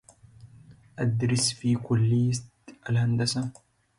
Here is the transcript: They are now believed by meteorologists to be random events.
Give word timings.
They 0.97 1.03
are 1.03 1.07
now 1.09 1.13
believed 1.13 1.61
by 1.87 1.95
meteorologists 1.97 2.49
to 2.65 2.73
be 2.73 2.79
random 2.95 3.21
events. 3.21 3.59